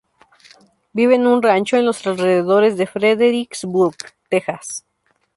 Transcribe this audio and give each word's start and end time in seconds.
Vive 0.93 1.13
en 1.13 1.27
un 1.27 1.43
rancho, 1.43 1.77
en 1.77 1.85
los 1.85 2.07
alrededores 2.07 2.75
de 2.75 2.87
Fredericksburg, 2.87 3.95
Texas. 4.29 4.83